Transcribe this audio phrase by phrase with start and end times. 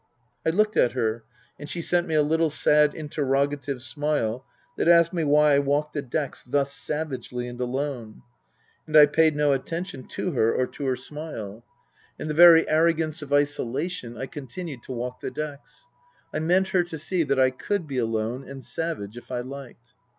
[0.43, 1.25] I looked at her,
[1.59, 4.43] and she sent me a little sad interrogative smile
[4.75, 8.23] that asked me why I walked the decks thus savagely and alone?
[8.87, 11.63] And I paid no attention to her or to her smile.
[12.17, 15.19] Book III: His Book 283 In the very arrogance of isolation I continued to walk
[15.19, 15.85] the decks.
[16.33, 19.93] I meant her to see that I could be alone and savage if I liked.